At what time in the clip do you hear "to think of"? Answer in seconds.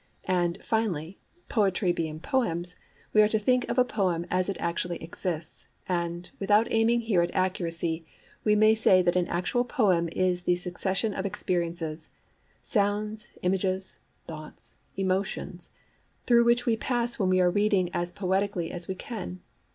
3.27-3.77